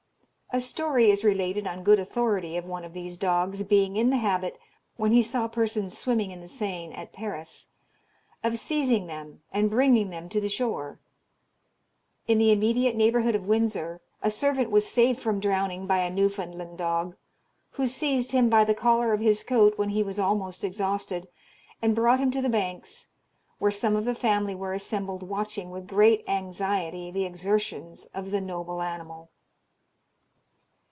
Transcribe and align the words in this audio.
A 0.53 0.59
story 0.59 1.09
is 1.09 1.23
related 1.23 1.65
on 1.65 1.81
good 1.81 1.97
authority 1.97 2.57
of 2.57 2.65
one 2.65 2.83
of 2.83 2.91
these 2.91 3.15
dogs 3.15 3.63
being 3.63 3.95
in 3.95 4.09
the 4.09 4.17
habit, 4.17 4.59
when 4.97 5.13
he 5.13 5.23
saw 5.23 5.47
persons 5.47 5.97
swimming 5.97 6.31
in 6.31 6.41
the 6.41 6.49
Seine 6.49 6.93
at 6.93 7.13
Paris, 7.13 7.69
of 8.43 8.59
seizing 8.59 9.07
them 9.07 9.43
and 9.53 9.69
bringing 9.69 10.09
them 10.09 10.27
to 10.27 10.41
the 10.41 10.49
shore. 10.49 10.99
In 12.27 12.37
the 12.37 12.51
immediate 12.51 12.97
neighbourhood 12.97 13.33
of 13.33 13.47
Windsor 13.47 14.01
a 14.21 14.29
servant 14.29 14.69
was 14.71 14.85
saved 14.85 15.21
from 15.21 15.39
drowning 15.39 15.87
by 15.87 15.99
a 15.99 16.09
Newfoundland 16.09 16.77
dog, 16.77 17.15
who 17.75 17.87
seized 17.87 18.33
him 18.33 18.49
by 18.49 18.65
the 18.65 18.75
collar 18.75 19.13
of 19.13 19.21
his 19.21 19.45
coat 19.45 19.77
when 19.77 19.91
he 19.91 20.03
was 20.03 20.19
almost 20.19 20.65
exhausted, 20.65 21.29
and 21.81 21.95
brought 21.95 22.19
him 22.19 22.29
to 22.29 22.41
the 22.41 22.49
banks, 22.49 23.07
where 23.59 23.71
some 23.71 23.95
of 23.95 24.03
the 24.03 24.13
family 24.13 24.53
were 24.53 24.73
assembled 24.73 25.23
watching 25.23 25.69
with 25.71 25.87
great 25.87 26.25
anxiety 26.27 27.09
the 27.09 27.23
exertions 27.23 28.07
of 28.13 28.31
the 28.31 28.41
noble 28.41 28.81
animal. 28.81 29.29